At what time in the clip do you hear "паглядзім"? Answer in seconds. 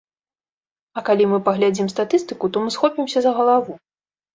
1.51-1.93